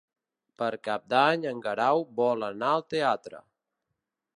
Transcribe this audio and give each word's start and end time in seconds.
Per 0.61 0.69
Cap 0.87 1.05
d'Any 1.15 1.45
en 1.51 1.61
Guerau 1.67 2.03
vol 2.23 2.49
anar 2.51 2.75
al 2.79 2.87
teatre. 2.97 3.47